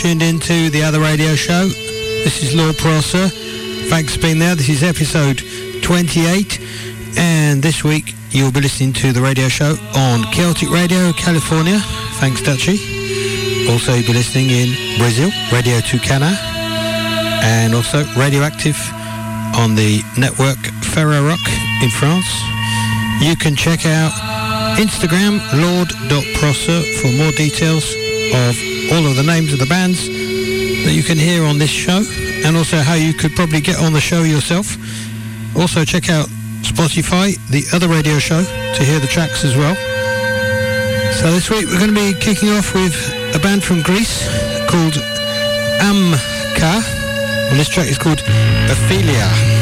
tuned 0.00 0.22
into 0.22 0.70
the 0.70 0.82
other 0.82 0.98
radio 0.98 1.34
show. 1.34 1.68
This 2.24 2.42
is 2.42 2.54
Lord 2.54 2.78
Prosser. 2.78 3.28
Thanks 3.92 4.16
for 4.16 4.22
being 4.22 4.38
there. 4.38 4.54
This 4.54 4.70
is 4.70 4.82
episode 4.82 5.42
28 5.82 6.58
and 7.18 7.62
this 7.62 7.84
week 7.84 8.14
you'll 8.30 8.50
be 8.50 8.62
listening 8.62 8.94
to 8.94 9.12
the 9.12 9.20
radio 9.20 9.48
show 9.48 9.76
on 9.94 10.24
Celtic 10.32 10.70
Radio 10.70 11.12
California. 11.12 11.78
Thanks 12.16 12.40
Dutchy. 12.40 12.80
Also 13.68 13.92
you'll 13.92 14.06
be 14.06 14.14
listening 14.14 14.48
in 14.48 14.72
Brazil, 14.96 15.28
Radio 15.52 15.76
Tucana 15.80 16.32
and 17.44 17.74
also 17.74 18.02
Radioactive 18.16 18.80
on 19.60 19.74
the 19.74 20.00
network 20.16 20.56
Ferro 20.96 21.28
Rock 21.28 21.44
in 21.82 21.90
France. 21.90 22.30
You 23.20 23.36
can 23.36 23.54
check 23.54 23.84
out 23.84 24.12
Instagram 24.80 25.44
lord.prosser 25.60 26.80
for 27.02 27.12
more 27.20 27.32
details 27.32 27.84
of 28.32 28.69
all 28.92 29.06
of 29.06 29.16
the 29.16 29.22
names 29.22 29.52
of 29.52 29.58
the 29.58 29.66
bands 29.66 30.06
that 30.06 30.92
you 30.92 31.02
can 31.02 31.18
hear 31.18 31.44
on 31.44 31.58
this 31.58 31.70
show 31.70 32.02
and 32.44 32.56
also 32.56 32.78
how 32.78 32.94
you 32.94 33.14
could 33.14 33.34
probably 33.36 33.60
get 33.60 33.78
on 33.78 33.92
the 33.92 34.00
show 34.00 34.22
yourself. 34.22 34.76
Also 35.56 35.84
check 35.84 36.10
out 36.10 36.26
Spotify, 36.62 37.36
the 37.50 37.64
other 37.74 37.88
radio 37.88 38.18
show, 38.18 38.42
to 38.42 38.84
hear 38.84 38.98
the 38.98 39.06
tracks 39.06 39.44
as 39.44 39.56
well. 39.56 39.74
So 41.20 41.30
this 41.30 41.50
week 41.50 41.66
we're 41.66 41.78
going 41.78 41.94
to 41.94 42.12
be 42.12 42.14
kicking 42.18 42.50
off 42.50 42.74
with 42.74 42.94
a 43.34 43.38
band 43.38 43.62
from 43.62 43.82
Greece 43.82 44.26
called 44.68 44.94
Amka 45.78 46.82
and 47.50 47.58
this 47.58 47.68
track 47.68 47.88
is 47.88 47.98
called 47.98 48.20
Ophelia. 48.70 49.59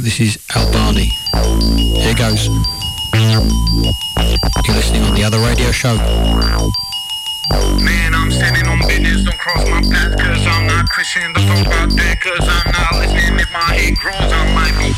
This 0.00 0.18
is 0.18 0.38
Albani. 0.56 1.08
Here 2.02 2.14
goes. 2.14 2.48
You're 4.66 4.74
listening 4.74 5.02
on 5.02 5.14
the 5.14 5.22
other 5.24 5.38
radio 5.38 5.70
show. 5.70 5.94
Man, 7.78 8.12
I'm 8.12 8.32
on 8.66 8.88
business, 8.88 9.22
don't 9.22 9.38
cross 9.38 9.68
my 9.68 9.80
path 9.82 10.18
Cause 10.18 10.46
I'm 10.46 10.66
not 10.66 10.88
Christian, 10.88 11.30
about 11.30 11.90
Cause 12.20 12.40
I'm 12.42 12.72
not 12.72 12.94
listening, 12.98 13.38
if 13.38 13.52
my 13.52 13.60
head 13.60 13.96
grows 13.96 14.16
I 14.16 14.52
might 14.52 14.74
be 14.78 14.94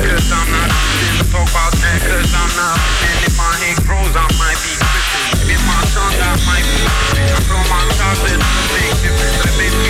cause 0.00 0.32
I'm 0.32 0.48
not 0.50 0.70
talk 1.30 1.44
about 1.44 1.72
that, 1.84 2.00
cause 2.00 2.32
I'm 2.32 2.50
not. 2.56 2.78
If 3.22 3.36
my 3.36 3.52
grows, 3.84 4.14
I 4.16 4.24
might 4.40 4.56
be. 4.64 4.72
If 5.52 5.60
my 5.68 5.80
might 6.48 6.64
be. 6.64 6.80
I'm 6.88 7.44
my 7.68 7.84
the 7.84 7.96
they 8.72 8.88
could 9.00 9.14
If 9.44 9.56
I 9.56 9.80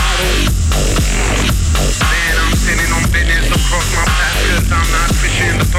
Man, 0.00 0.69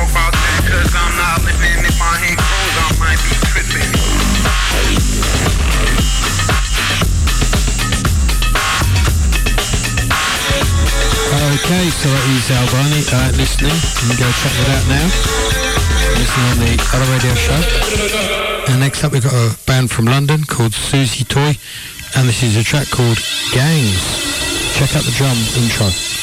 I'm 0.01 1.13
not 1.18 1.45
listening 1.45 1.86
If 1.86 2.00
my 2.00 2.18
head 2.18 2.38
grows, 2.38 2.75
I 2.81 2.89
might 2.98 3.21
be 3.21 3.33
tripping 3.53 3.92
Okay, 11.31 11.89
so 11.89 12.09
that 12.09 12.25
is 12.36 12.51
Albani 12.51 13.01
uh, 13.13 13.31
listening. 13.38 13.71
You 13.71 14.12
can 14.12 14.18
go 14.19 14.27
check 14.44 14.51
that 14.51 14.69
out 14.75 14.86
now. 14.92 15.07
Listen 16.19 16.44
on 16.51 16.57
the 16.59 16.74
other 16.92 17.07
radio 17.07 17.33
show. 17.36 18.71
And 18.71 18.80
next 18.80 19.03
up 19.03 19.12
we've 19.12 19.24
got 19.24 19.33
a 19.33 19.56
band 19.65 19.92
from 19.92 20.06
London 20.06 20.44
called 20.44 20.74
Susie 20.74 21.24
Toy. 21.24 21.56
And 22.18 22.27
this 22.27 22.44
is 22.44 22.57
a 22.57 22.63
track 22.63 22.89
called 22.89 23.18
Gangs. 23.53 24.03
Check 24.75 24.95
out 24.95 25.03
the 25.03 25.13
drum 25.15 25.38
intro. 25.56 26.21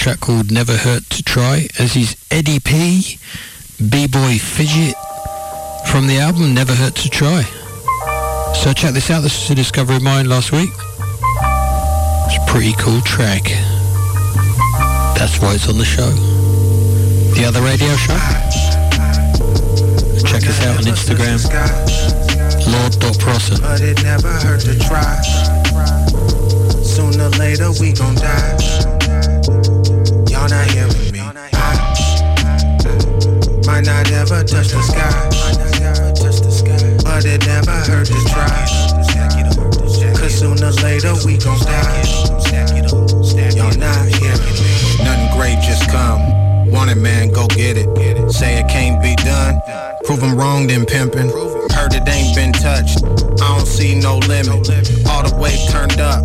Track 0.00 0.20
called 0.20 0.50
Never 0.50 0.72
Hurt 0.72 1.02
to 1.10 1.22
Try, 1.22 1.68
as 1.78 1.94
is 1.94 2.16
Eddie 2.30 2.58
P, 2.58 3.18
B-Boy 3.76 4.38
Fidget, 4.40 4.94
from 5.92 6.06
the 6.06 6.16
album 6.16 6.54
Never 6.54 6.72
Hurt 6.72 6.94
to 7.04 7.10
Try. 7.10 7.42
So 8.54 8.72
check 8.72 8.94
this 8.94 9.10
out, 9.10 9.20
this 9.20 9.44
is 9.44 9.50
a 9.50 9.54
discovery 9.54 9.96
of 9.96 10.02
mine 10.02 10.26
last 10.26 10.52
week. 10.52 10.70
It's 10.72 12.38
a 12.38 12.44
pretty 12.48 12.72
cool 12.80 13.02
track. 13.02 13.44
That's 15.20 15.38
why 15.38 15.52
it's 15.52 15.68
on 15.68 15.76
the 15.76 15.84
show. 15.84 16.08
The 17.36 17.44
other 17.44 17.60
radio 17.60 17.92
show. 18.00 18.16
Check 20.24 20.48
us 20.48 20.64
out 20.64 20.78
on 20.78 20.84
Instagram. 20.88 21.44
Lord.Prosser. 22.72 23.60
But 23.60 23.82
it 23.82 24.02
never 24.02 24.32
hurt 24.32 24.60
to 24.62 24.78
try. 24.78 25.20
Sooner 26.82 27.24
or 27.24 27.30
later 27.36 27.70
we 27.78 27.92
gon' 27.92 28.14
die 28.14 28.89
y'all 30.40 30.48
not 30.48 30.70
hearing 30.70 31.12
me. 31.12 31.20
I 31.20 31.28
might 33.66 33.84
not 33.84 34.10
ever 34.10 34.42
touch 34.42 34.68
the 34.68 34.80
sky, 34.82 35.12
but 37.04 37.24
it 37.26 37.46
never 37.46 37.70
hurt 37.70 38.06
to 38.06 38.14
try. 38.28 38.48
Cause 40.16 40.34
sooner 40.38 40.66
or 40.66 40.72
later 40.82 41.14
we 41.26 41.36
gon' 41.36 41.58
die. 41.60 42.04
Y'all 43.54 43.76
not 43.76 44.06
hearing 44.06 44.40
me. 44.40 45.04
Nothing 45.04 45.30
great 45.36 45.60
just 45.60 45.90
come. 45.90 46.70
Want 46.70 46.90
it, 46.90 46.96
man, 46.96 47.30
go 47.30 47.46
get 47.48 47.76
it. 47.76 48.32
Say 48.32 48.58
it 48.58 48.68
can't 48.68 49.02
be 49.02 49.14
done. 49.16 49.60
Prove 50.04 50.20
them 50.20 50.36
wrong, 50.36 50.66
then 50.66 50.86
pimpin'. 50.86 51.59
Heard 51.80 51.94
it 51.94 52.06
ain't 52.08 52.34
been 52.34 52.52
touched. 52.52 53.02
I 53.40 53.56
don't 53.56 53.66
see 53.66 53.94
no 53.94 54.18
limit. 54.28 54.68
All 55.08 55.22
the 55.24 55.34
way 55.40 55.56
turned 55.70 56.00
up. 56.00 56.22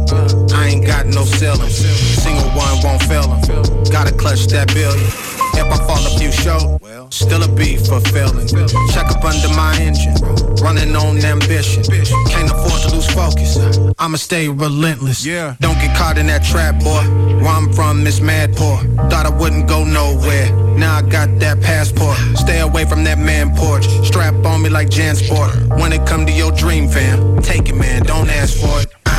I 0.51 0.67
ain't 0.67 0.85
got 0.85 1.05
no 1.05 1.23
ceiling. 1.23 1.69
Single 1.69 2.49
one 2.49 2.75
won't 2.83 3.03
fail 3.03 3.29
him. 3.31 3.41
Gotta 3.85 4.13
clutch 4.13 4.47
that 4.47 4.67
billion. 4.73 5.34
If 5.57 5.71
I 5.71 5.77
fall 5.87 6.05
a 6.05 6.19
few 6.19 6.31
short, 6.31 7.13
still 7.13 7.43
a 7.43 7.47
be 7.47 7.77
fulfilling. 7.77 8.47
Check 8.93 9.07
up 9.11 9.23
under 9.23 9.49
my 9.49 9.75
engine, 9.79 10.15
running 10.61 10.95
on 10.95 11.17
ambition. 11.23 11.83
Can't 12.27 12.51
afford 12.51 12.81
to 12.83 12.95
lose 12.95 13.07
focus. 13.11 13.57
I'ma 13.97 14.17
stay 14.17 14.49
relentless. 14.49 15.25
Yeah. 15.25 15.55
Don't 15.59 15.79
get 15.79 15.95
caught 15.97 16.17
in 16.17 16.27
that 16.27 16.43
trap, 16.43 16.79
boy. 16.83 17.03
Where 17.41 17.47
I'm 17.47 17.71
from 17.73 18.05
is 18.05 18.21
mad 18.21 18.55
poor. 18.55 18.77
Thought 19.09 19.25
I 19.25 19.29
wouldn't 19.29 19.67
go 19.67 19.83
nowhere. 19.83 20.51
Now 20.77 20.97
I 20.97 21.01
got 21.01 21.39
that 21.39 21.61
passport. 21.61 22.17
Stay 22.37 22.59
away 22.59 22.85
from 22.85 23.03
that 23.05 23.17
man 23.17 23.55
porch. 23.55 23.85
Strap 24.05 24.35
on 24.45 24.61
me 24.61 24.69
like 24.69 24.89
Jansport. 24.89 25.79
When 25.79 25.93
it 25.93 26.05
come 26.05 26.25
to 26.25 26.31
your 26.31 26.51
dream, 26.51 26.89
fam, 26.89 27.41
take 27.41 27.69
it, 27.69 27.75
man. 27.75 28.03
Don't 28.03 28.29
ask 28.29 28.57
for 28.59 28.81
it. 28.81 28.87
I, 29.05 29.11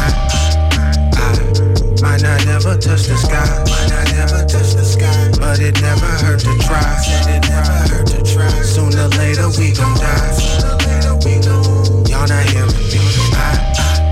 I 1.16 1.96
might 2.02 2.22
not 2.22 2.44
never 2.44 2.76
touch 2.76 3.04
the 3.06 3.16
sky. 3.16 3.64
Might 3.66 3.88
not 3.90 4.12
never 4.12 4.28
touch 4.28 4.44
the 4.44 4.45
sky. 4.45 4.45
But 5.56 5.64
it 5.64 5.80
never 5.80 6.04
hurt 6.04 6.40
to 6.40 6.52
try. 6.68 7.00
Said 7.00 7.32
it 7.32 7.48
never 7.48 7.72
hurt 7.88 8.06
to 8.08 8.20
try. 8.20 8.46
Sooner 8.60 9.04
or 9.04 9.08
later 9.16 9.48
we 9.56 9.72
gon' 9.72 9.96
die. 9.96 10.36
Y'all 12.12 12.28
not 12.28 12.44
hearing 12.52 12.76
me. 12.92 13.00
I, 13.32 13.56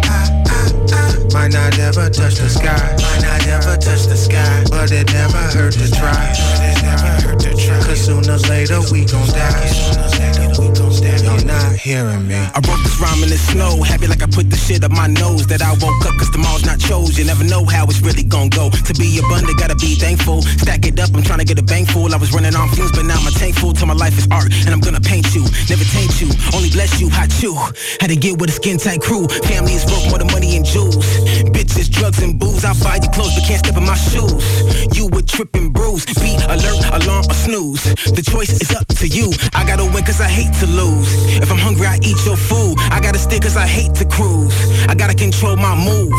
I, 0.08 0.32
I, 0.48 1.34
might 1.34 1.52
not 1.52 1.78
ever 1.78 2.08
touch 2.08 2.36
the 2.36 2.48
sky. 2.48 2.96
Might 2.96 3.28
not 3.28 3.46
ever 3.46 3.76
touch 3.76 4.06
the 4.08 4.16
sky. 4.16 4.64
But 4.70 4.90
it 4.90 5.12
never 5.12 5.36
hurt 5.36 5.74
to 5.74 5.90
try. 5.92 6.32
But 6.32 6.64
it 6.64 6.82
never 6.82 7.28
hurt 7.28 7.40
to 7.40 7.54
try. 7.54 7.78
Cause 7.88 8.00
sooner 8.00 8.36
or 8.36 8.48
later 8.48 8.80
we 8.90 9.04
gon' 9.04 9.28
die. 9.28 10.33
Sooner 11.38 11.46
or 11.46 11.46
later 11.46 11.46
we 11.46 11.46
gon' 11.46 11.46
die. 11.46 11.54
Y'all 11.54 11.70
not 11.70 11.78
hearing 11.78 12.28
me. 12.28 12.34
I 12.34 12.58
wrote 12.66 12.82
this 12.82 13.00
rhyme 13.00 13.22
in 13.22 13.30
the 13.30 13.38
snow, 13.38 13.82
happy 13.82 14.06
like 14.06 14.22
I 14.22 14.26
put 14.26 14.50
the 14.50 14.56
shit 14.56 14.84
up 14.84 14.90
my 14.90 15.06
nose 15.06 15.46
That 15.46 15.62
I 15.62 15.72
woke 15.82 16.04
up 16.06 16.14
cause 16.18 16.30
tomorrow's 16.30 16.64
not 16.64 16.78
chose, 16.78 17.18
you 17.18 17.24
never 17.24 17.44
know 17.44 17.64
how 17.64 17.84
it's 17.86 18.00
really 18.00 18.22
gon' 18.22 18.48
go. 18.48 18.70
To 18.70 18.92
be 18.94 19.18
abundant, 19.18 19.58
gotta 19.58 19.76
be 19.76 19.94
thankful, 19.94 20.42
stack 20.42 20.86
it 20.86 20.98
up, 21.00 21.10
I'm 21.14 21.22
trying 21.22 21.40
to 21.40 21.44
get 21.44 21.58
a 21.58 21.62
bank 21.62 21.90
full. 21.90 22.12
I 22.14 22.16
was 22.16 22.32
running 22.32 22.54
on 22.54 22.68
fumes, 22.70 22.92
but 22.92 23.04
now 23.04 23.20
my 23.22 23.30
tank 23.30 23.56
full 23.56 23.72
Till 23.72 23.86
my 23.86 23.94
life 23.94 24.16
is 24.18 24.28
art, 24.30 24.52
and 24.66 24.70
I'm 24.70 24.80
gonna 24.80 25.00
paint 25.00 25.34
you. 25.34 25.42
Never 25.68 25.84
taint 25.84 26.20
you, 26.20 26.30
only 26.54 26.70
bless 26.70 27.00
you, 27.00 27.08
hot 27.10 27.30
you. 27.42 27.54
Had 28.00 28.10
to 28.10 28.16
get 28.16 28.38
with 28.38 28.50
a 28.50 28.56
skin 28.56 28.78
tight 28.78 29.00
crew, 29.00 29.26
family 29.50 29.74
is 29.74 29.84
worth 29.86 30.08
more 30.10 30.18
than 30.18 30.28
money 30.28 30.56
and 30.56 30.64
jewels. 30.64 31.06
Bitches, 31.50 31.90
drugs, 31.90 32.22
and 32.22 32.38
booze, 32.38 32.64
I'll 32.64 32.78
buy 32.78 32.98
you 33.02 33.10
clothes, 33.10 33.34
but 33.34 33.44
can't 33.44 33.58
step 33.58 33.76
in 33.76 33.84
my 33.84 33.96
shoes. 33.96 34.44
You 34.94 35.08
would 35.12 35.26
trip 35.26 35.54
and 35.54 35.72
bruise, 35.72 36.06
be 36.22 36.36
alert, 36.46 36.84
alarm, 36.92 37.26
or 37.28 37.34
snooze. 37.34 37.82
The 38.14 38.22
choice 38.22 38.50
is 38.60 38.70
up 38.74 38.86
to 39.02 39.08
you, 39.08 39.32
I 39.54 39.66
gotta 39.66 39.84
win 39.84 40.04
cause 40.04 40.20
I 40.20 40.28
hate 40.28 40.52
to 40.60 40.66
lose 40.66 41.23
If 41.26 41.50
I'm 41.50 41.58
hungry, 41.58 41.86
I 41.86 41.98
eat 42.02 42.18
your 42.24 42.36
food. 42.36 42.76
I 42.90 43.00
gotta 43.00 43.18
stick 43.18 43.42
cause 43.42 43.56
I 43.56 43.66
hate 43.66 43.94
to 43.96 44.04
cruise. 44.04 44.54
I 44.88 44.94
gotta 44.94 45.14
control 45.14 45.56
my 45.56 45.74
moves. 45.74 46.12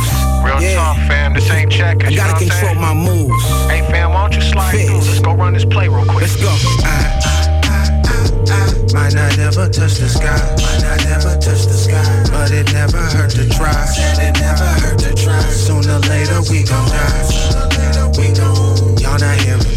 Real 0.44 0.62
yeah. 0.62 0.76
talk, 0.76 0.98
fam. 1.08 1.34
This 1.34 1.50
ain't 1.52 1.72
checkers. 1.72 2.08
I 2.08 2.12
you 2.12 2.18
know 2.18 2.24
gotta 2.24 2.34
what 2.34 2.42
I'm 2.42 2.50
control 2.50 2.76
my 2.76 2.94
moves. 2.94 3.44
Hey, 3.70 3.82
fam, 3.90 4.12
why 4.12 4.22
don't 4.22 4.36
you 4.36 4.42
slide 4.42 4.72
Fizz. 4.72 4.88
through? 4.88 4.98
Let's 4.98 5.20
go 5.20 5.34
run 5.34 5.54
this 5.54 5.66
play 5.66 5.88
real 5.88 6.06
quick. 6.06 6.22
Let's 6.22 6.36
go. 6.38 6.50
I, 6.84 7.20
I, 7.24 7.46
I, 7.66 8.26
I 8.50 8.94
might 8.94 9.14
not 9.14 9.38
ever 9.40 9.70
touch 9.70 9.96
the 9.98 10.10
sky. 10.10 10.38
Might 10.62 10.84
not 10.84 11.06
ever 11.08 11.34
touch 11.40 11.66
the 11.66 11.78
sky. 11.78 12.04
But 12.32 12.52
it 12.52 12.72
never 12.74 12.98
hurt 12.98 13.32
to 13.32 13.50
try. 13.50 13.74
Said 13.86 14.20
it 14.20 14.40
never 14.40 14.70
hurt 14.82 15.00
to 15.00 15.14
try. 15.14 15.40
Sooner 15.50 15.96
or 15.96 16.00
later 16.10 16.42
we 16.50 16.64
gon' 16.64 16.88
die. 16.90 17.24
Sooner 17.24 17.68
later 17.78 18.08
we 18.18 18.34
gon' 18.34 18.98
Y'all 18.98 19.20
not 19.20 19.40
hearing 19.42 19.64
me. 19.64 19.75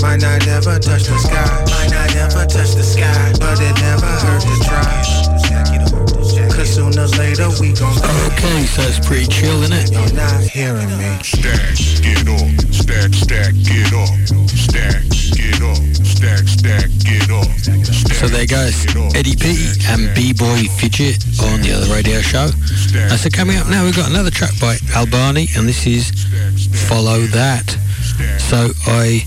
Might 0.00 0.22
not 0.22 0.46
ever 0.48 0.78
touch 0.78 1.04
the 1.04 1.18
sky. 1.18 1.44
Might 1.68 1.90
not 1.92 2.16
ever 2.16 2.46
touch 2.46 2.72
the 2.72 2.82
sky. 2.82 3.32
But 3.38 3.60
it 3.60 3.76
never 3.80 4.06
hurt 4.06 4.40
to 4.40 4.56
try. 4.64 5.20
Cause 6.56 6.74
sooner 6.74 7.04
or 7.04 7.08
later 7.20 7.48
we 7.60 7.72
gon' 7.72 7.92
die. 8.00 8.26
Okay, 8.32 8.64
so 8.64 8.82
it's 8.82 9.00
pretty 9.06 9.26
chill, 9.26 9.62
isn't 9.62 9.76
it? 9.76 9.92
Y'all 9.92 10.08
not 10.16 10.40
hearing 10.40 10.88
me. 10.96 11.20
Stack, 11.22 11.76
get 12.00 12.24
off. 12.28 12.48
Stack, 12.72 13.12
stack, 13.12 13.52
get 13.60 13.92
off. 13.92 14.08
Stack, 14.48 15.04
get 15.36 15.60
off. 15.60 15.80
Stack, 16.00 16.48
stack, 16.48 16.88
get 17.04 17.30
off. 17.30 17.52
So 18.16 18.28
there 18.28 18.46
goes. 18.46 18.86
Eddie 19.14 19.36
P 19.36 19.68
and 19.88 20.14
B-Boy 20.14 20.64
Fidget 20.80 21.20
on 21.44 21.60
the 21.60 21.72
other 21.76 21.92
radio 21.92 22.20
show. 22.20 22.48
Uh, 22.96 23.16
so 23.16 23.28
coming 23.28 23.58
up 23.58 23.68
now, 23.68 23.84
we've 23.84 23.96
got 23.96 24.08
another 24.10 24.30
track 24.30 24.52
by 24.60 24.76
Albani, 24.96 25.48
and 25.56 25.68
this 25.68 25.86
is 25.86 26.10
Follow 26.88 27.20
That. 27.36 27.68
So 28.48 28.70
I 28.86 29.24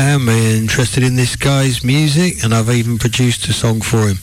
am 0.00 0.28
interested 0.28 1.02
in 1.02 1.16
this 1.16 1.36
guy's 1.36 1.84
music, 1.84 2.42
and 2.42 2.54
I've 2.54 2.70
even 2.70 2.98
produced 2.98 3.48
a 3.48 3.52
song 3.52 3.80
for 3.80 4.08
him. 4.08 4.18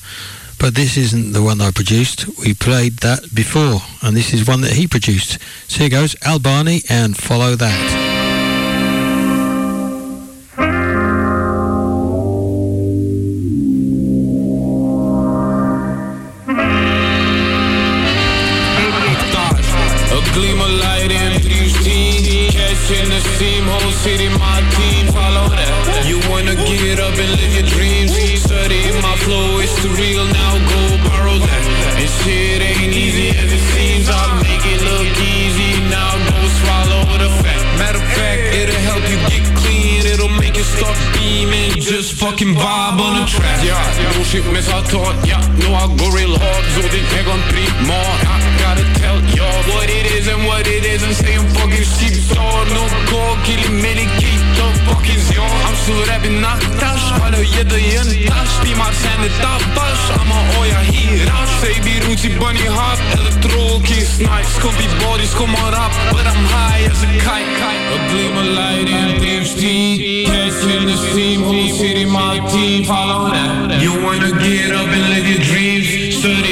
But 0.60 0.75
this 0.75 0.97
isn't 0.97 1.34
the 1.34 1.41
one 1.41 1.62
I 1.62 1.71
produced. 1.71 2.27
We 2.39 2.53
played 2.53 2.97
that 2.97 3.34
before, 3.34 3.81
and 4.01 4.15
this 4.15 4.34
is 4.34 4.47
one 4.47 4.62
that 4.62 4.73
he 4.73 4.88
produced. 4.88 5.39
So 5.67 5.79
here 5.79 5.89
goes 5.89 6.15
Albani 6.25 6.81
and 6.89 7.17
Follow 7.17 7.55
That. 7.55 8.20
Mar 59.39 59.39
sen 59.39 59.39
de 59.39 59.41
tapas 59.41 60.22
Ama 60.22 60.36
o 60.60 60.65
ya 60.65 60.82
hiraş 60.82 61.50
Säg 61.62 61.86
vi 61.86 62.02
runt 62.08 62.26
i 62.26 62.30
bunny 62.39 62.67
hop 62.67 63.00
Elektro-kiss 63.20 64.20
nice 64.20 64.50
Skumpy 64.56 64.88
bodies 65.06 65.34
come 65.34 65.56
on 65.56 65.74
up 65.74 65.91
But 66.12 66.26
I'm 66.26 66.46
high 66.46 66.91
as 66.91 67.04
a 67.04 67.08
kite. 67.08 67.52
A 67.94 67.98
gleam 68.10 68.38
of 68.38 68.46
light 68.46 68.89
in 68.89 69.22
DMC 69.22 69.62
Catching 70.26 70.88
the 70.88 70.98
steam 70.98 71.44
Whole 71.44 71.70
city 71.78 72.06
my 72.06 72.39
team. 72.52 72.86
Follow 72.86 73.32
that. 73.32 73.82
You 73.82 73.91
wanna 74.04 74.32
get 74.48 74.72
up 74.72 74.88
and 74.88 75.06
live 75.13 75.28
your 75.28 75.44
dreams. 75.50 75.88
Study 76.20 76.51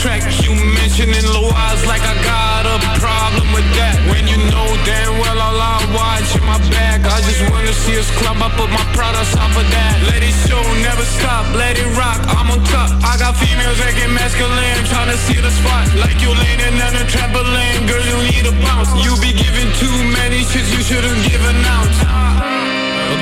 track 0.00 0.24
You 0.40 0.56
mentioning 0.56 1.28
eyes 1.52 1.82
like 1.84 2.00
I 2.00 2.16
got 2.24 2.64
a 2.64 2.76
problem 2.96 3.52
with 3.52 3.68
that. 3.76 4.00
When 4.08 4.24
you 4.24 4.40
know 4.48 4.68
damn 4.88 5.12
well 5.20 5.36
all 5.36 5.60
I 5.60 5.76
watch 5.92 6.28
in 6.32 6.44
my 6.48 6.56
bag 6.72 7.04
I 7.04 7.20
just 7.20 7.44
wanna 7.52 7.74
see 7.84 8.00
us 8.00 8.08
club. 8.16 8.40
I 8.40 8.48
put 8.56 8.72
my 8.72 8.84
products 8.96 9.36
off 9.36 9.52
of 9.52 9.66
that. 9.68 9.94
Let 10.08 10.24
it 10.24 10.36
show, 10.48 10.60
never 10.80 11.04
stop, 11.04 11.44
let 11.52 11.76
it 11.76 11.90
rock. 12.00 12.20
I'm 12.32 12.48
on 12.48 12.64
top, 12.72 12.88
I 13.04 13.20
got 13.20 13.36
females 13.36 13.78
that 13.84 13.92
get 13.92 14.08
masculine 14.10 14.80
Tryna 14.88 15.16
see 15.28 15.38
the 15.38 15.52
spot. 15.52 15.86
Like 16.00 16.16
you 16.24 16.32
leaning 16.32 16.80
on 16.80 16.96
a 16.96 17.04
trampoline. 17.04 17.84
Girl, 17.84 18.04
you 18.04 18.18
need 18.32 18.44
a 18.48 18.54
bounce. 18.64 18.90
You 19.04 19.12
be 19.20 19.36
giving 19.36 19.68
too 19.76 19.96
many 20.16 20.40
shits 20.48 20.72
you 20.72 20.80
shouldn't 20.80 21.20
give 21.28 21.44
an 21.44 21.60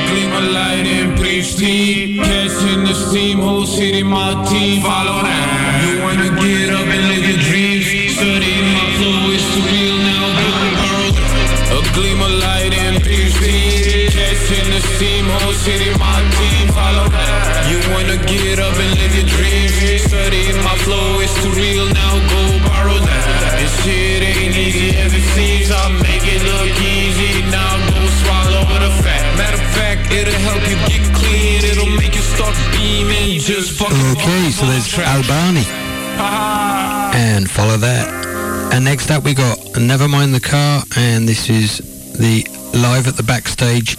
gleam 0.09 0.33
light 0.53 0.87
Catching 1.59 2.85
the 2.85 2.95
steam, 2.95 3.39
whole 3.39 3.67
city 3.67 4.03
my 4.03 4.33
team 4.49 4.83
Follow 4.83 5.23
that. 5.23 5.47
You 5.85 6.03
wanna 6.03 6.31
get 6.41 6.71
up 6.71 6.87
and 6.87 7.05
live 7.09 7.25
your 7.29 7.41
dreams. 7.49 7.87
Study 8.17 8.55
my 8.75 8.87
flow, 8.97 9.33
it's 9.35 9.47
the 9.55 9.61
real 9.69 9.99
now. 10.09 10.39
A 11.77 11.81
gleam 11.95 12.21
of 12.23 12.33
light 12.43 12.73
in 12.73 13.01
Catching 14.15 14.71
the 14.73 14.81
steam, 14.95 15.27
whole 15.27 15.53
city 15.53 15.91
my 15.99 16.21
team 16.39 16.69
Follow 16.73 17.09
that. 17.09 17.69
You 17.71 17.79
wanna 17.93 18.17
get 18.25 18.59
up 18.59 18.75
and 18.75 18.93
live 18.99 19.15
your 19.15 19.29
dreams. 19.29 20.03
Study 20.09 20.53
my 20.65 20.77
flow, 20.85 21.18
help 30.47 30.63
you 30.69 30.77
get 30.87 31.15
clean. 31.15 31.65
It'll 31.65 31.91
make 31.97 32.15
you 32.15 32.23
start 32.23 32.55
beaming. 32.73 33.41
Just 33.41 33.79
fucking 33.79 33.97
Okay, 34.17 34.51
so 34.51 34.67
there's 34.67 34.89
Albani. 34.99 35.65
Ah. 36.21 37.13
and 37.15 37.49
follow 37.51 37.77
that. 37.77 38.09
And 38.73 38.85
next 38.85 39.11
up 39.11 39.25
we 39.25 39.35
got 39.35 39.59
Never 39.79 40.09
Mind 40.09 40.35
the 40.35 40.41
Car 40.41 40.83
and 40.97 41.29
this 41.29 41.49
is 41.49 41.79
the 42.19 42.45
Live 42.75 43.07
at 43.07 43.17
the 43.17 43.23
Backstage 43.23 43.97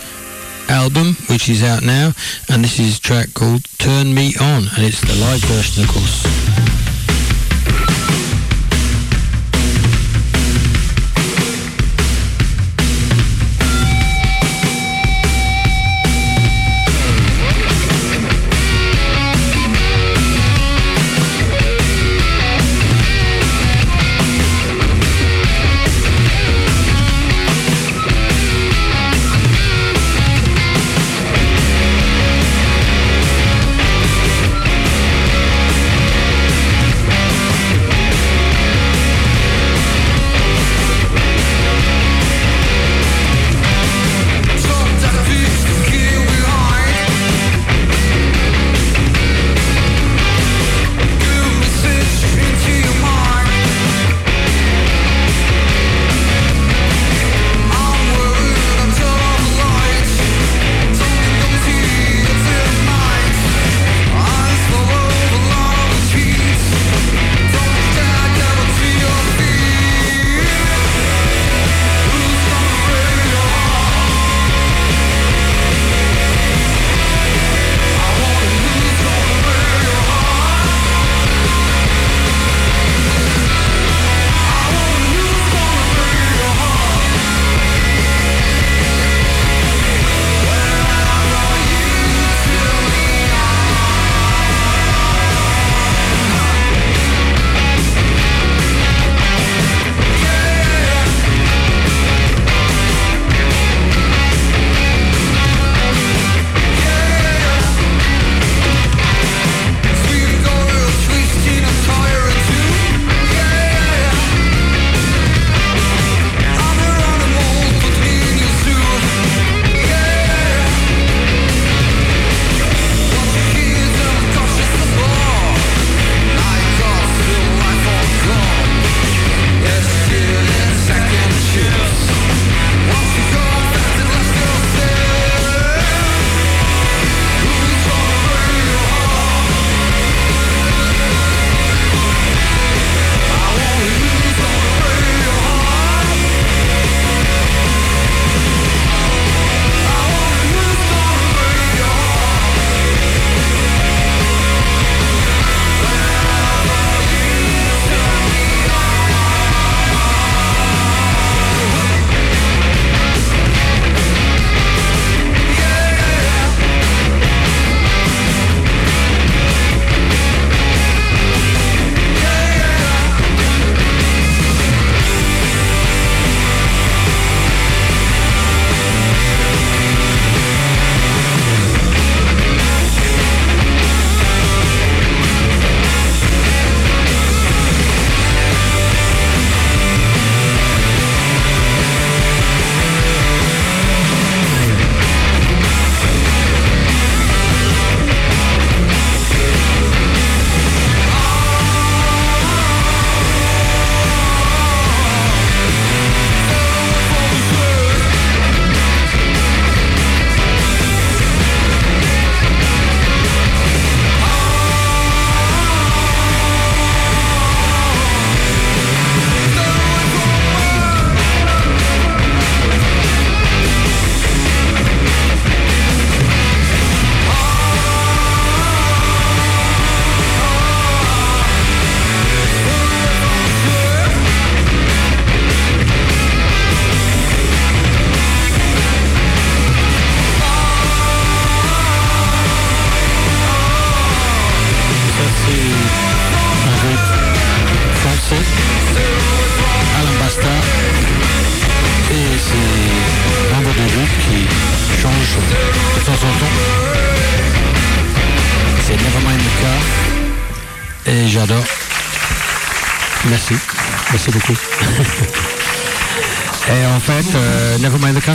album 0.69 1.15
which 1.30 1.49
is 1.49 1.63
out 1.63 1.84
now 1.84 2.12
and 2.49 2.63
this 2.63 2.80
is 2.80 2.97
a 2.97 3.02
track 3.02 3.34
called 3.34 3.63
Turn 3.80 4.13
Me 4.13 4.34
On 4.39 4.63
and 4.75 4.86
it's 4.86 5.02
the 5.02 5.15
live 5.19 5.41
version 5.41 5.84
of 5.84 5.89
course. 5.89 6.79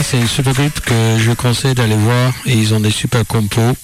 C'est 0.03 0.17
un 0.21 0.27
super 0.27 0.53
groupe 0.53 0.79
que 0.81 1.17
je 1.17 1.31
conseille 1.31 1.73
d'aller 1.73 1.95
voir. 1.95 2.33
Et 2.45 2.53
ils 2.53 2.73
ont 2.73 2.79
des 2.79 2.91
super 2.91 3.25
compos 3.25 3.75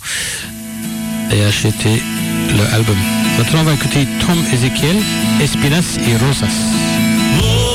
et 1.31 1.43
acheter 1.43 2.01
le 2.49 2.75
album. 2.75 2.97
Maintenant, 3.37 3.61
on 3.61 3.63
va 3.63 3.73
écouter 3.73 4.07
Tom 4.25 4.37
Ezekiel, 4.53 4.97
Espinas 5.39 5.97
y 6.05 6.15
Rosas. 6.17 7.70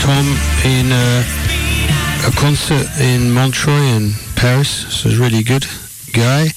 Tom 0.00 0.26
in 0.64 0.92
uh, 0.92 1.22
a 2.26 2.30
concert 2.32 2.88
in 3.00 3.32
Montreux 3.32 3.72
in 3.72 4.12
Paris, 4.34 4.68
so 4.68 5.08
it's 5.08 5.18
really 5.18 5.42
good 5.42 5.66
guy. 6.12 6.48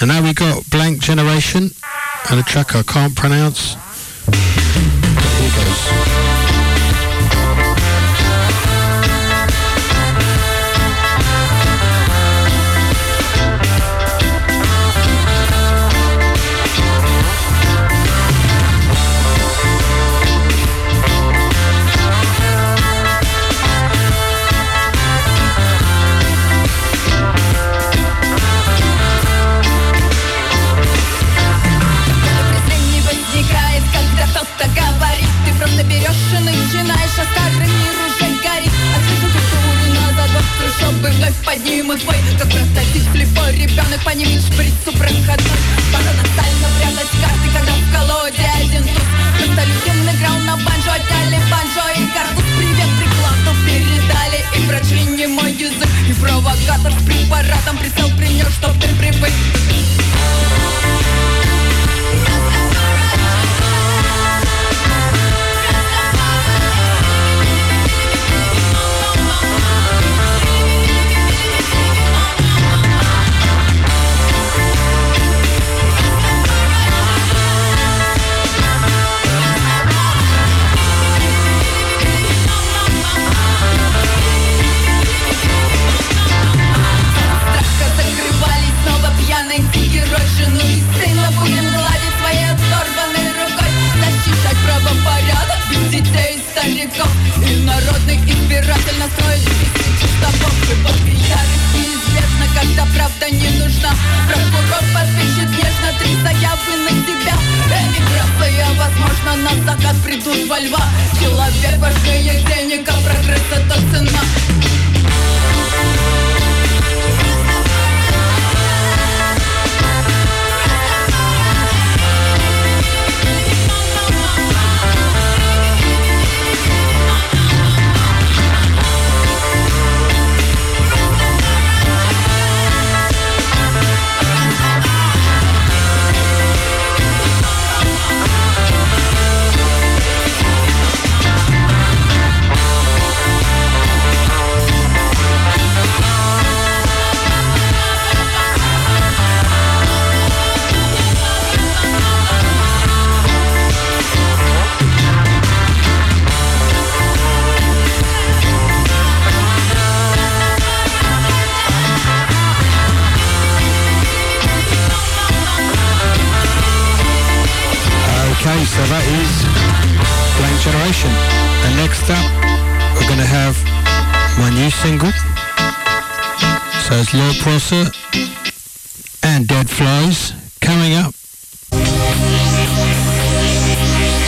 And 0.00 0.08
now 0.08 0.22
we 0.22 0.32
got 0.32 0.68
Blank 0.70 1.00
Generation 1.00 1.70
and 2.30 2.40
a 2.40 2.42
track 2.42 2.74
I 2.74 2.82
can't 2.82 3.14
pronounce. 3.16 3.76
Ребенок 43.96 44.04
поднимет 44.04 44.42
шприцу 44.42 44.92
проходной 44.98 45.58
Парадоксально 45.92 46.68
прятать 46.78 47.10
карты, 47.20 47.48
когда 47.52 47.72
в 47.72 47.92
колоде 47.92 48.46
один 48.60 48.82
туз. 48.82 49.04
Просто 49.38 49.62
людям 49.64 49.96
играл 50.16 50.38
на 50.40 50.56
банджо, 50.56 50.92
отняли 50.92 51.38
банджо 51.50 51.86
и 51.96 51.98
картуз. 52.12 52.44
Привет 52.58 52.90
прикладу 52.98 53.52
передали 53.64 54.40
и 54.56 54.58
прочли 54.68 55.04
не 55.04 55.26
мой 55.26 55.52
язык. 55.52 55.88
И 56.08 56.12
провокатор 56.14 56.92
с 56.92 57.02
препаратом 57.04 57.78
присел 57.78 58.10
принес, 58.16 58.52
чтоб 58.54 58.72
ты 58.80 58.88
привык. 58.96 59.32
Espinas 59.32 61.35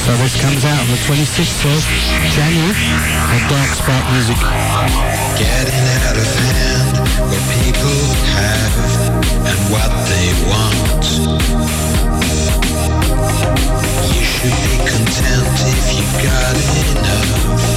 So 0.09 0.17
this 0.17 0.41
comes 0.41 0.65
out 0.65 0.81
on 0.81 0.87
the 0.89 0.97
26th 1.05 1.69
of 1.69 1.85
January 2.33 2.73
on 3.29 3.45
Dark 3.53 3.69
Spark 3.77 4.05
Music. 4.11 4.41
Getting 5.37 5.85
out 6.01 6.17
of 6.17 6.25
hand 6.33 6.97
what 7.29 7.45
people 7.61 8.17
have 8.33 8.73
and 9.45 9.61
what 9.69 9.93
they 10.09 10.33
want. 10.49 11.05
You 14.17 14.25
should 14.25 14.57
be 14.65 14.81
content 14.89 15.45
if 15.77 15.93
you've 15.93 16.17
got 16.25 16.57
enough. 16.57 17.69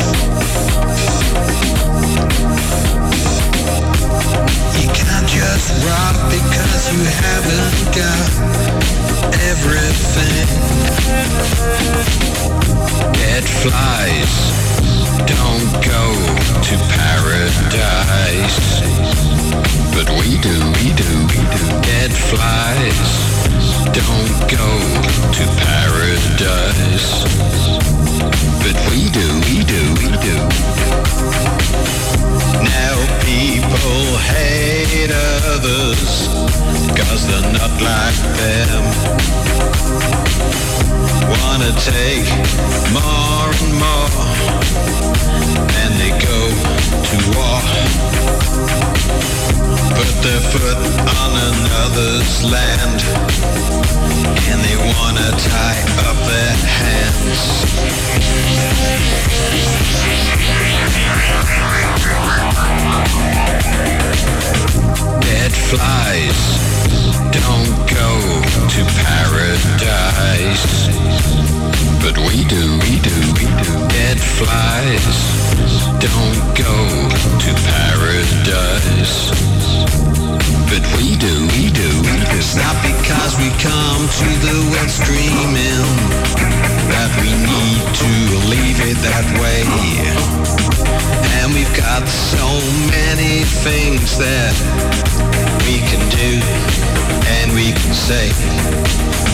You 4.79 4.87
can't 4.93 5.27
just 5.27 5.69
rob 5.85 6.15
because 6.29 6.91
you 6.93 7.01
haven't 7.05 7.95
got 7.95 8.29
everything. 9.51 10.47
Dead 13.13 13.43
flies 13.43 14.33
don't 15.27 15.71
go 15.85 16.03
to 16.67 16.75
paradise. 16.97 18.81
But 19.95 20.09
we 20.19 20.37
do, 20.41 20.55
we 20.79 20.93
do, 20.93 21.11
we 21.31 21.41
do. 21.55 21.63
Dead 21.81 22.11
flies 22.11 23.31
don't 23.93 24.35
go 24.49 24.69
to 25.37 25.43
paradise. 25.67 27.23
But 28.63 28.75
we 28.89 29.09
do, 29.09 29.27
we 29.47 29.63
do, 29.63 29.83
we 30.01 30.11
do. 30.27 30.37
Now 32.63 32.95
people 33.21 34.17
hate 34.41 35.11
others 35.53 36.27
cause 36.97 37.27
they're 37.27 37.53
not 37.53 37.73
like 37.81 38.19
them. 38.37 38.85
Wanna 41.29 41.71
take 41.77 42.27
more 42.91 43.49
and 43.61 43.73
more 43.77 44.09
and 45.81 45.91
they 45.99 46.11
go 46.17 46.39
to 47.09 47.17
war. 47.35 47.61
Put 49.97 50.11
their 50.25 50.41
foot 50.51 50.81
on 51.21 51.31
another's 51.51 52.43
land 52.43 52.99
and 54.49 54.59
they 54.65 54.77
wanna 54.95 55.29
tie 55.37 55.81
up 56.09 56.17
their 56.25 56.53
hands. 56.79 57.41
Dead 65.21 65.53
flies 65.53 67.10
don't 67.31 67.75
go 67.87 68.11
to 68.73 68.81
paradise. 69.07 70.87
But 72.03 72.17
we 72.17 72.43
do, 72.45 72.79
we 72.83 72.99
do, 72.99 73.17
we 73.37 73.45
do. 73.63 73.87
Dead 73.89 74.19
flies 74.19 75.41
don't 76.01 76.57
go 76.57 76.73
to 77.45 77.51
paradise. 77.69 79.29
But 80.65 80.83
we 80.97 81.15
do, 81.15 81.33
we 81.53 81.69
do. 81.69 81.91
It's 82.33 82.55
not 82.55 82.75
because 82.81 83.37
we 83.37 83.49
come 83.61 84.01
to 84.09 84.29
the 84.41 84.57
wet 84.71 84.89
stream 84.89 85.53
in 85.53 85.85
that 86.89 87.11
we 87.21 87.29
need 87.29 87.81
to 88.01 88.11
leave 88.49 88.79
it 88.81 88.97
that 89.05 89.27
way. 89.37 89.61
And 91.37 91.53
we've 91.53 91.75
got 91.77 92.07
so 92.07 92.47
many 92.89 93.43
things 93.43 94.17
that 94.17 95.00
we 98.11 99.30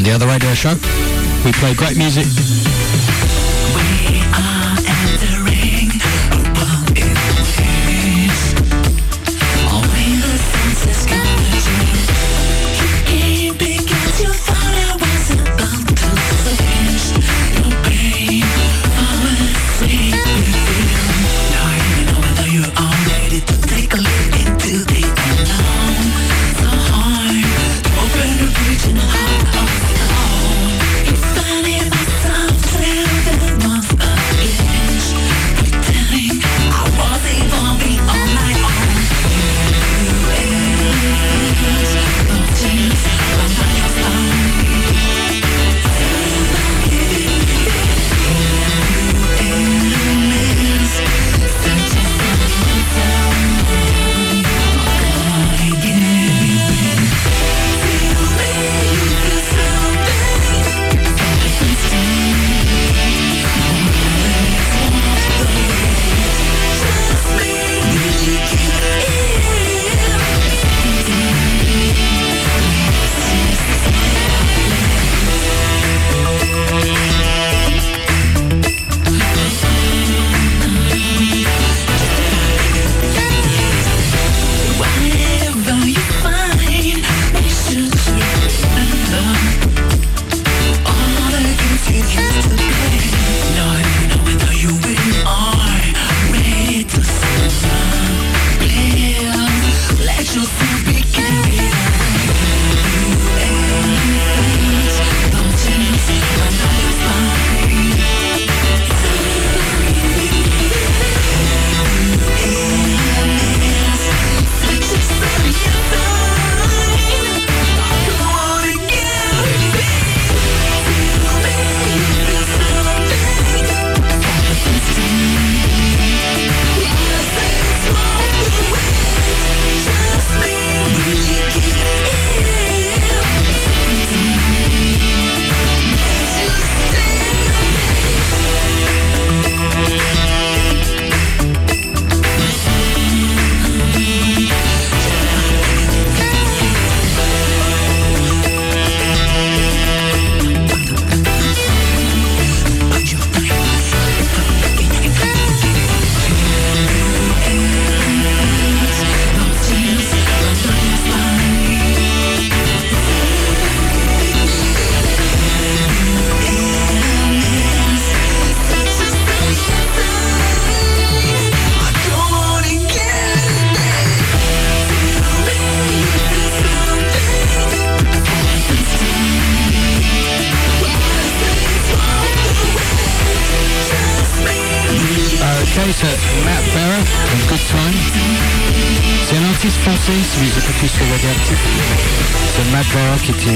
On 0.00 0.04
the 0.04 0.12
other 0.12 0.26
radio 0.26 0.54
show, 0.54 0.72
we 1.44 1.52
play 1.52 1.74
great 1.74 1.98
music. 1.98 2.59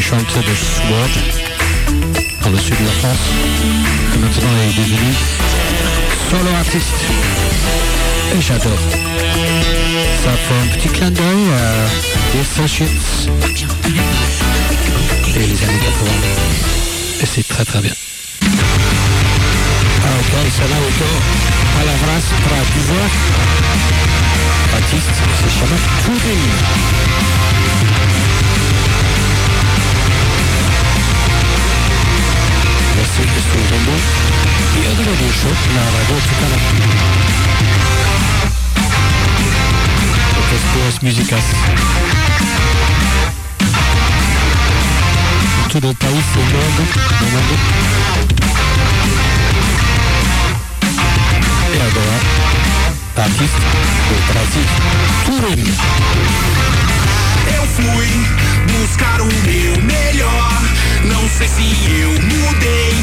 chanter 0.05 0.43
de 0.43 0.64
Tudo 41.35 41.43
Tirou 45.69 45.95
para 45.95 46.11
o 46.11 46.23
Fernando. 46.23 46.83
E 51.73 51.77
agora, 51.81 52.21
tá 53.17 53.23
artista 53.25 53.59
do 54.09 54.17
Brasil, 54.33 54.67
Turim. 55.25 55.67
Eu 57.57 57.65
fui 57.67 58.09
buscar 58.73 59.21
o 59.21 59.27
meu 59.27 59.83
melhor. 59.83 60.63
Não 61.05 61.29
sei 61.37 61.49
se 61.49 61.65
eu 62.01 62.11
mudei, 62.11 62.95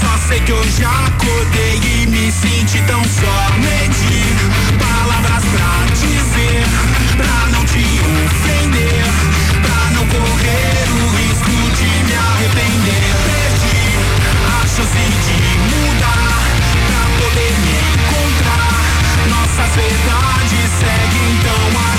só 0.00 0.16
sei 0.26 0.40
que 0.40 0.52
eu 0.52 0.64
já 0.78 1.06
acordei 1.06 1.80
e 1.82 2.06
me 2.06 2.32
senti 2.32 2.80
tão 2.86 3.02
só. 3.04 3.50
Medir 3.58 4.36
palavras 4.78 5.44
pra 5.52 5.84
dizer, 5.92 6.64
pra 7.18 7.53
te 7.74 8.00
ofender, 8.24 9.04
pra 9.62 9.90
não 9.94 10.06
correr 10.06 10.86
o 10.92 11.10
risco 11.16 11.54
de 11.76 11.90
me 12.04 12.14
arrepender. 12.14 13.10
Perdi 13.26 13.82
a 14.46 14.66
chance 14.66 15.04
de 15.26 15.38
mudar, 15.74 16.38
pra 16.86 17.02
poder 17.18 17.54
me 17.64 17.74
encontrar. 17.94 18.78
Nossas 19.28 19.74
verdades 19.74 20.70
seguem 20.78 21.32
tão 21.42 21.93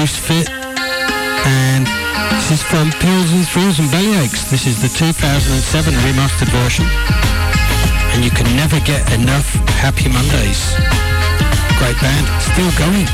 Loose 0.00 0.16
Fit 0.16 0.50
and 0.50 1.86
this 2.36 2.50
is 2.50 2.62
from 2.62 2.90
Pills 3.00 3.30
and 3.32 3.48
Thrills 3.48 3.78
and. 3.80 4.50
This 4.50 4.66
is 4.66 4.82
the 4.82 4.88
2007 4.88 5.94
remastered 6.04 6.52
version 6.52 6.84
and 8.12 8.24
you 8.24 8.30
can 8.30 8.44
never 8.56 8.80
get 8.80 9.00
enough 9.16 9.48
Happy 9.80 10.08
Mondays. 10.12 10.76
Great 11.80 11.96
band, 12.00 12.26
still 12.44 12.68
going. 12.76 13.08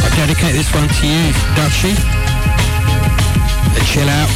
I 0.00 0.08
dedicate 0.16 0.56
this 0.56 0.72
one 0.72 0.88
to 0.88 1.04
you, 1.04 1.32
Dutchie. 1.58 1.98
A 3.76 3.82
chill 3.84 4.08
out 4.08 4.32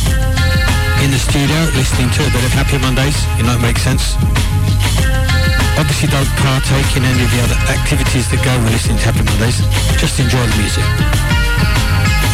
in 1.00 1.10
the 1.10 1.20
studio 1.20 1.56
listening 1.76 2.10
to 2.12 2.26
a 2.26 2.30
bit 2.30 2.44
of 2.44 2.52
Happy 2.52 2.76
Mondays. 2.76 3.16
You 3.38 3.44
know, 3.44 3.56
it 3.56 3.62
makes 3.62 3.82
sense. 3.82 4.16
Obviously 5.78 6.08
don't 6.08 6.26
partake 6.42 6.96
in 6.96 7.04
any 7.04 7.22
of 7.22 7.30
the 7.30 7.40
other 7.40 7.54
activities 7.70 8.28
that 8.30 8.42
go 8.44 8.50
with 8.62 8.72
listening 8.72 8.98
to 8.98 9.04
Happy 9.04 9.22
Mondays. 9.22 9.62
Just 9.96 10.18
enjoy 10.18 10.44
the 10.44 10.56
music. 10.58 10.84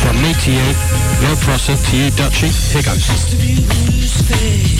From 0.00 0.16
me 0.22 0.32
to 0.32 0.50
you, 0.50 0.64
Lord 1.22 1.38
Prosser 1.44 1.76
to 1.76 1.96
you, 1.96 2.10
Dutchie. 2.12 2.48
Here 2.72 2.82
goes. 2.82 4.73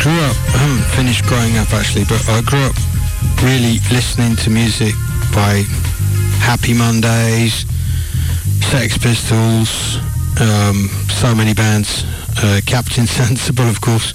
Grew 0.00 0.12
up. 0.12 0.36
I 0.48 0.58
haven't 0.64 0.88
finished 0.96 1.24
growing 1.26 1.58
up 1.58 1.72
actually, 1.72 2.04
but 2.04 2.24
I 2.28 2.40
grew 2.42 2.64
up 2.64 2.76
really 3.44 3.76
listening 3.92 4.34
to 4.36 4.48
music 4.50 4.94
by 5.34 5.62
Happy 6.40 6.72
Mondays, 6.72 7.66
Sex 8.64 8.96
Pistols, 8.96 10.00
um, 10.40 10.88
so 11.20 11.34
many 11.34 11.52
bands. 11.52 12.04
Uh, 12.42 12.60
Captain 12.64 13.06
Sensible, 13.18 13.68
of 13.68 13.80
course, 13.82 14.14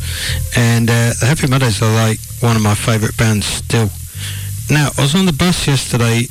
and 0.58 0.90
uh, 0.90 1.14
Happy 1.22 1.48
Mondays 1.48 1.82
are 1.84 1.94
like 1.94 2.20
one 2.40 2.56
of 2.56 2.64
my 2.64 2.74
favourite 2.74 3.16
bands 3.18 3.46
still. 3.46 3.90
now, 4.72 4.90
I 4.98 5.02
was 5.02 5.14
on 5.14 5.28
the 5.28 5.34
bus 5.34 5.68
yesterday 5.68 6.26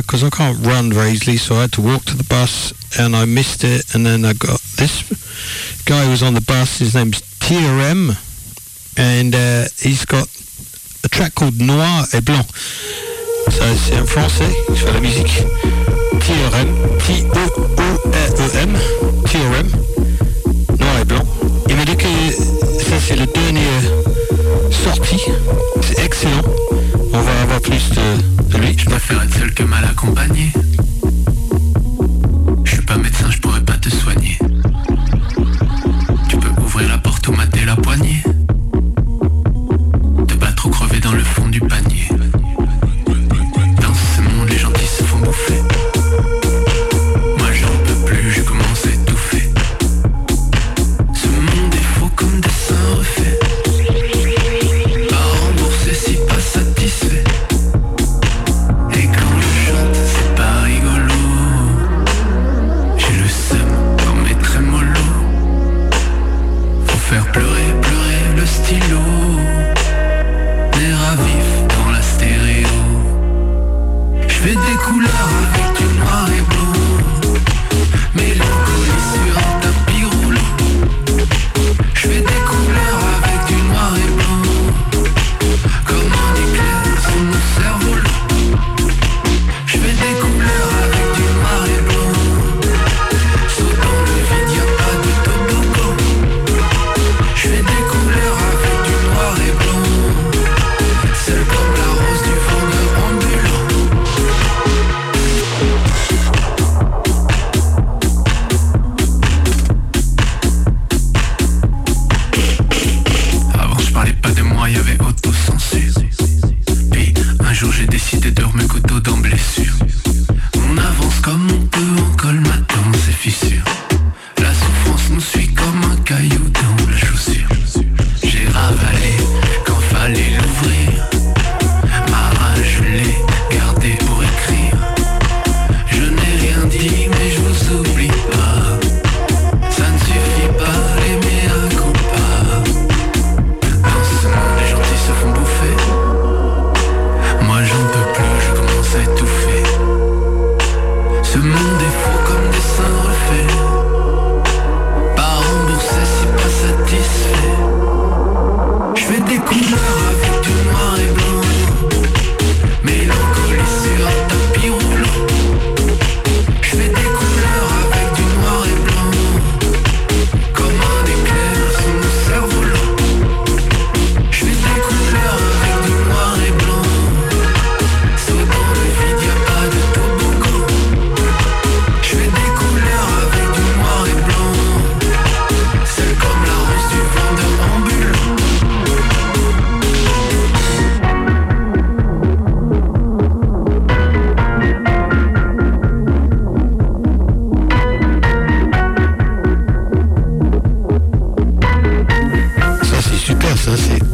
because 0.00 0.24
I 0.24 0.30
can't 0.30 0.58
run 0.64 0.90
very 0.90 1.10
easily, 1.10 1.36
so 1.36 1.56
I 1.56 1.62
had 1.62 1.72
to 1.72 1.82
walk 1.82 2.04
to 2.06 2.16
the 2.16 2.24
bus 2.24 2.72
and 2.98 3.14
I 3.14 3.26
missed 3.26 3.62
it. 3.64 3.94
And 3.94 4.06
then 4.06 4.24
I 4.24 4.32
got 4.32 4.60
this 4.76 5.04
guy 5.84 6.04
who 6.04 6.10
was 6.12 6.22
on 6.22 6.32
the 6.32 6.40
bus. 6.40 6.78
His 6.78 6.94
name's 6.94 7.20
TRM, 7.40 8.16
and 8.96 9.34
uh, 9.34 9.64
he's 9.78 10.04
got 10.04 10.28
a 11.04 11.08
track 11.08 11.34
called 11.34 11.60
Noir 11.60 12.06
et 12.12 12.20
Blanc. 12.20 12.44
C'est 13.50 13.94
un 13.94 14.06
français 14.06 14.44
qui 14.68 14.76
fait 14.76 14.92
la 14.92 15.00
musique. 15.00 15.42
TRM, 16.20 16.68
T-O-O-R-E-M, 17.06 18.76
TRM, 19.24 19.68
Noir 20.78 21.00
et 21.00 21.04
Blanc. 21.04 21.24
Il 21.68 21.76
m'a 21.76 21.84
dit 21.84 21.96
que 21.96 22.06
ça, 22.06 22.96
c'est 23.00 23.16
le 23.16 23.26
dernier 23.26 23.60
sorti. 24.70 25.20
C'est 25.82 26.04
excellent. 26.04 26.42
On 27.12 27.20
va 27.20 27.40
avoir 27.42 27.60
plus 27.60 27.90
de, 27.90 28.58
lui. 28.58 28.76
Je 28.76 28.84
préfère 28.84 29.22
être 29.22 29.38
seul 29.38 29.54
que 29.54 29.62
mal 29.62 29.84
accompagné. 29.84 30.52
Je 32.64 32.70
suis 32.72 32.82
pas 32.82 32.96
médecin, 32.96 33.30
je 33.30 33.38
pourrais 33.38 33.62
pas 33.62 33.78
te 33.78 33.88
soigner. 33.88 34.38
Tu 36.28 36.36
peux 36.36 36.62
ouvrir 36.62 36.88
la 36.88 36.98
porte 36.98 37.26
ou 37.28 37.32
mater 37.32 37.64
la 37.64 37.76
poignée. 37.76 38.22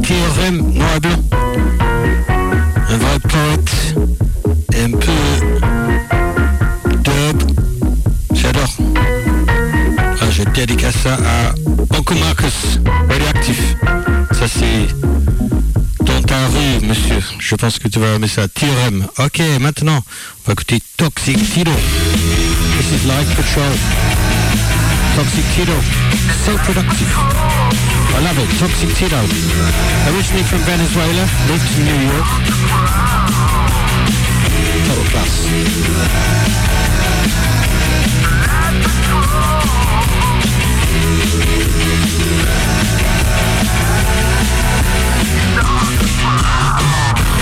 TRM 0.03 0.75
noir 0.75 0.97
et 0.97 1.01
blanc. 1.01 1.23
Un 2.91 2.97
vrai 2.97 3.19
poète, 3.21 3.95
un 4.75 4.91
peu 4.91 5.23
dub. 7.03 7.43
J'adore. 8.35 8.75
Ah, 10.21 10.31
je 10.31 10.43
dédicace 10.43 10.97
ça 10.97 11.15
à 11.15 11.97
Uncle 11.97 12.17
Marcus, 12.19 12.81
Radioactif. 13.09 13.77
Ça, 14.33 14.49
c'est 14.49 14.89
dans 16.05 16.23
ta 16.23 16.47
rue, 16.49 16.87
monsieur. 16.87 17.23
Je 17.39 17.55
pense 17.55 17.79
que 17.79 17.89
tu 17.89 17.99
vas 17.99 18.15
aimer 18.15 18.29
ça. 18.29 18.49
TRM. 18.49 19.07
Ok, 19.19 19.41
maintenant, 19.61 19.99
on 19.99 20.47
va 20.49 20.53
écouter 20.53 20.83
Toxic 20.97 21.37
Tito. 21.53 21.71
This 21.71 23.03
is 23.03 23.07
Live 23.07 23.35
Patrol. 23.37 23.73
Toxic 25.17 25.45
Tito. 25.55 25.73
So 26.45 26.57
productive. 26.65 27.92
I 28.15 28.21
love 28.21 28.39
it. 28.39 28.49
Toxic 28.59 28.91
Tito. 28.95 29.17
Originally 30.15 30.45
from 30.45 30.61
Venezuela, 30.61 31.25
lived 31.49 31.79
in 31.79 31.85
New 31.87 32.01
York. 32.13 32.29
Total 34.87 35.07
class. 35.11 35.33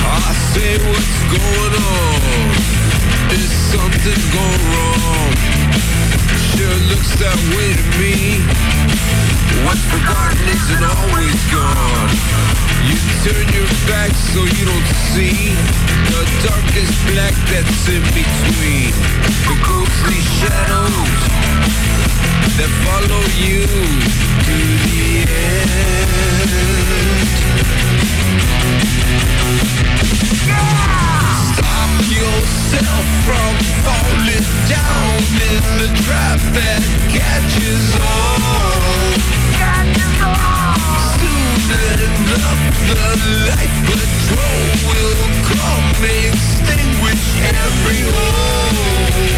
I 0.03 0.33
say 0.53 0.79
what's 0.87 1.19
going 1.35 1.75
on? 1.75 2.21
Is 3.33 3.51
something 3.73 4.21
gone 4.35 4.63
wrong? 4.71 5.35
Sure 6.55 6.79
looks 6.91 7.13
that 7.19 7.39
way 7.57 7.69
to 7.75 7.85
me. 7.99 9.10
What's 9.65 9.85
forgotten 9.91 10.49
isn't 10.49 10.85
always 10.85 11.39
gone. 11.53 12.11
You 12.87 12.97
turn 13.25 13.47
your 13.53 13.69
back 13.87 14.13
so 14.15 14.41
you 14.45 14.65
don't 14.65 14.89
see 15.13 15.55
the 16.11 16.23
darkest 16.47 16.95
black 17.11 17.35
that's 17.51 17.89
in 17.89 18.03
between. 18.15 18.93
The 19.47 19.57
ghostly 19.67 20.21
shadows 20.39 21.21
that 22.57 22.71
follow 22.85 23.25
you 23.39 23.67
to 24.47 24.57
the 24.87 25.01
end 30.95 31.00
stop 31.81 31.97
yourself 32.13 33.07
from 33.25 33.53
falling 33.85 34.45
down 34.69 35.17
in 35.49 35.63
the 35.81 35.89
trap 36.05 36.41
that 36.53 36.83
catches 37.09 37.87
on. 37.97 39.17
Soon 41.17 41.71
enough, 42.29 42.63
the 42.89 43.01
life 43.49 43.79
patrol 43.89 44.65
will 44.89 45.25
come 45.49 45.89
extinguish 46.05 47.25
every 47.49 48.01
hope. 48.13 49.31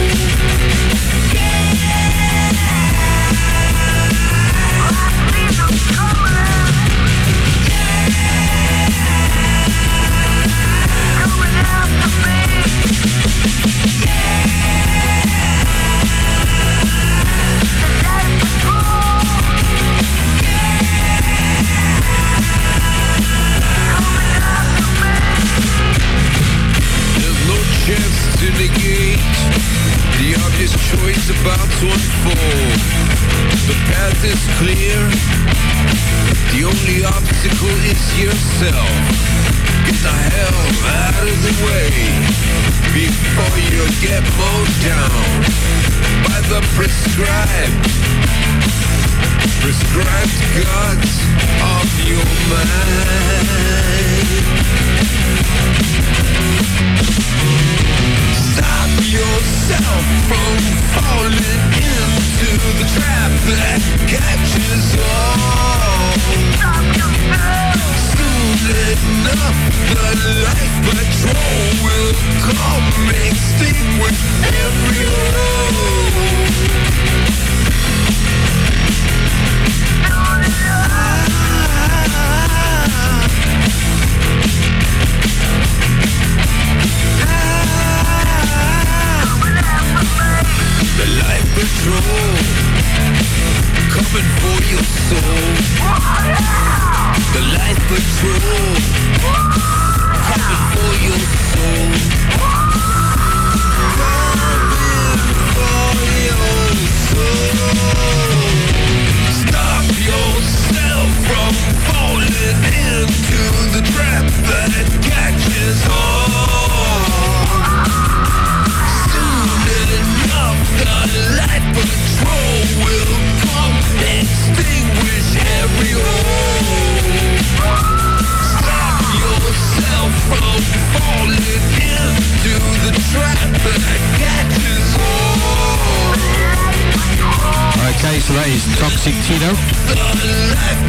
Toxic 138.83 139.15
Tito. 139.23 139.47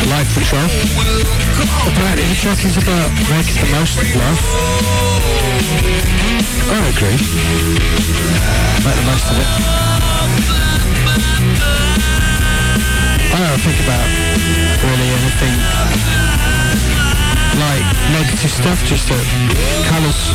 Life 0.10 0.34
for 0.34 0.42
sure. 0.42 0.66
Apparently, 1.86 2.26
the 2.26 2.34
track 2.42 2.66
is 2.66 2.76
about 2.76 3.12
making 3.30 3.62
the 3.62 3.70
most 3.70 4.02
of 4.02 4.10
life. 4.18 4.42
I 6.74 6.90
agree. 6.90 7.22
Make 8.82 8.98
the 8.98 9.06
most 9.06 9.30
of 9.30 9.38
it. 9.38 9.50
I 13.30 13.38
don't 13.46 13.62
think 13.62 13.78
about 13.86 14.10
really 14.90 15.10
anything 15.14 15.54
like 17.62 17.86
negative 18.10 18.50
stuff, 18.50 18.84
just 18.90 19.06
eh, 19.12 19.14
that 19.14 19.30
colours, 19.86 20.34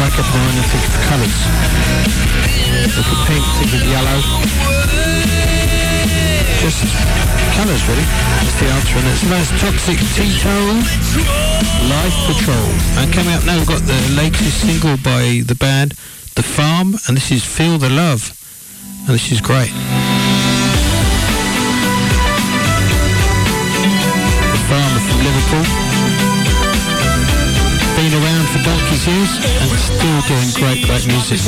wake 0.00 0.16
up 0.16 0.24
in 0.24 0.32
the 0.32 0.40
morning 0.40 0.56
and 0.56 0.68
think 0.72 0.88
of 0.88 0.96
colours. 1.04 1.36
Look 2.96 3.08
at 3.12 3.20
pink, 3.28 3.44
think 3.60 3.76
of 3.76 3.84
yellow 3.84 4.88
just 6.58 6.82
colours 7.54 7.82
really. 7.86 8.02
It's 8.42 8.58
the 8.58 8.66
answer, 8.66 8.98
and 8.98 9.06
it's 9.06 9.22
nice 9.30 9.50
toxic 9.62 9.98
Tito, 10.18 10.74
Life 11.86 12.18
Patrol. 12.26 12.70
And 12.98 13.12
coming 13.14 13.34
up 13.34 13.44
now, 13.46 13.58
we've 13.58 13.66
got 13.66 13.82
the 13.82 14.00
latest 14.16 14.66
single 14.66 14.96
by 14.98 15.42
the 15.46 15.54
band, 15.54 15.94
The 16.34 16.42
Farm, 16.42 16.94
and 17.06 17.16
this 17.16 17.30
is 17.30 17.44
Feel 17.44 17.78
the 17.78 17.90
Love, 17.90 18.34
and 19.06 19.14
this 19.14 19.30
is 19.30 19.40
great. 19.40 19.70
The 24.50 24.60
Farm 24.66 24.98
from 25.06 25.18
Liverpool. 25.22 25.66
Been 27.94 28.14
around 28.14 28.46
for 28.50 28.62
donkey's 28.62 29.06
years 29.06 29.32
and 29.62 29.70
still 29.78 30.20
doing 30.26 30.50
great, 30.58 30.86
great 30.86 31.06
music. 31.06 31.38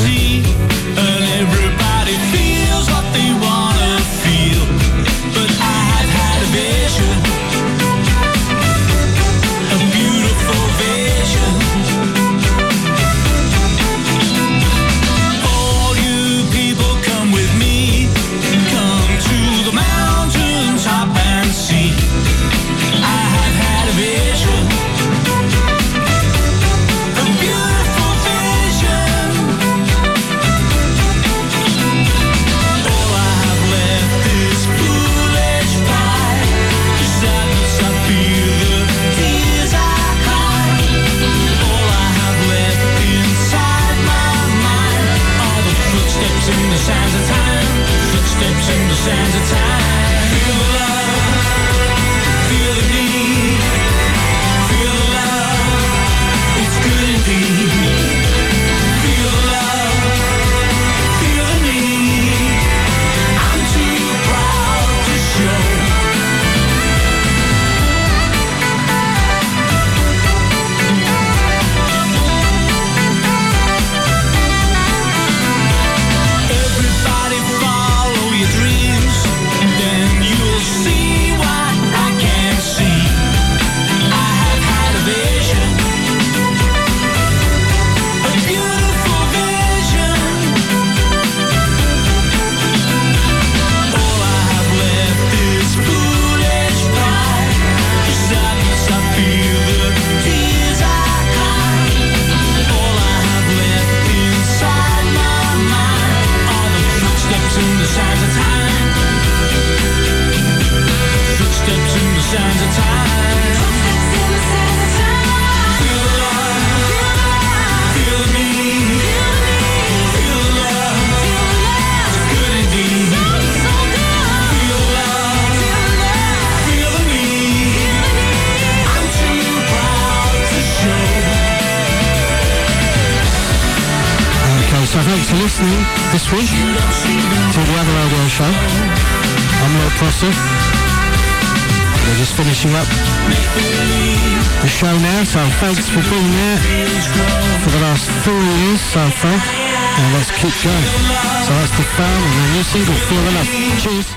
Feel 152.72 152.84
the 152.84 153.30
Love. 153.32 153.80
Cheers. 153.80 154.16